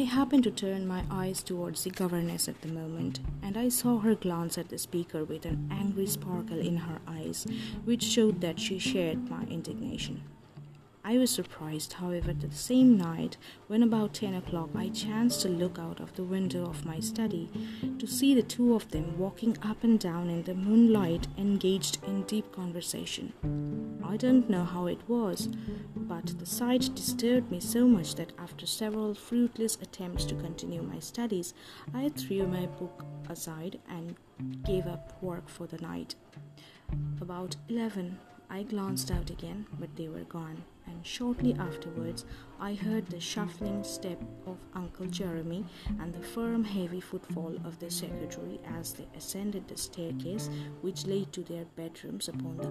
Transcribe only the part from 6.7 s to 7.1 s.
her